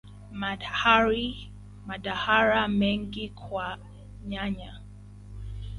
madhara 2.01 2.67
mengi 2.67 3.29
kwa 3.29 3.79
nyanya. 4.27 4.81